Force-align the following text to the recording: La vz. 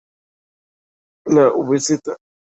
La 1.35 1.43
vz. 1.67 1.99